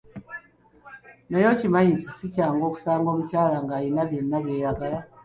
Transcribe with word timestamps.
Naye 1.29 1.45
okimanyi 1.53 1.91
nti 1.95 2.09
sikyangu 2.17 2.63
kusanga 2.73 3.09
mukyala 3.17 3.57
ng'ayina 3.63 4.01
byonna 4.09 4.37
by'oyagala? 4.43 4.99